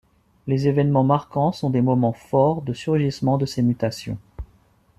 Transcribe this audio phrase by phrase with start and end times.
[0.47, 4.17] Les événements marquants sont des moments forts de surgissement de ces mutations.